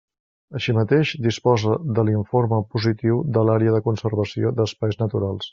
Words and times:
Així 0.59 0.73
mateix, 0.77 1.11
disposa 1.25 1.75
de 1.99 2.07
l'informe 2.09 2.61
positiu 2.77 3.23
de 3.37 3.47
l'Àrea 3.51 3.77
de 3.79 3.85
Conservació 3.93 4.57
d'Espais 4.63 5.03
Naturals. 5.05 5.49